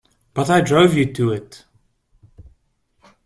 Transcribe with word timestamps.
But 0.33 0.49
I 0.49 0.61
drove 0.61 0.95
you 0.97 1.13
to 1.13 1.31
it. 1.31 1.65